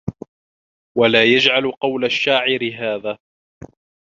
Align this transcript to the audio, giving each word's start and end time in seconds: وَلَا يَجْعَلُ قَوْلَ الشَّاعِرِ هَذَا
وَلَا 0.97 1.23
يَجْعَلُ 1.23 1.71
قَوْلَ 1.71 2.05
الشَّاعِرِ 2.05 2.71
هَذَا 2.79 3.17